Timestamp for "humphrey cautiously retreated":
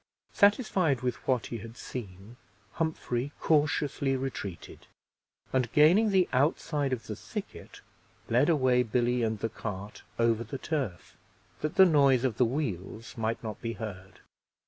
2.71-4.87